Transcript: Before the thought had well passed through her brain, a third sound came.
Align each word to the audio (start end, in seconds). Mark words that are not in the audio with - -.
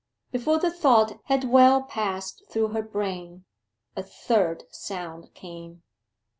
Before 0.31 0.57
the 0.57 0.71
thought 0.71 1.19
had 1.25 1.43
well 1.43 1.83
passed 1.83 2.43
through 2.49 2.69
her 2.69 2.81
brain, 2.81 3.45
a 3.95 4.01
third 4.01 4.63
sound 4.71 5.31
came. 5.35 5.83